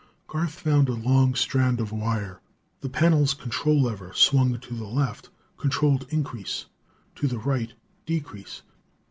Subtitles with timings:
[0.25, 2.41] Garth found a long strand of wire.
[2.79, 6.65] The panel's control lever, swung to the left, controlled increase;
[7.13, 7.71] to the right,
[8.07, 8.63] decrease.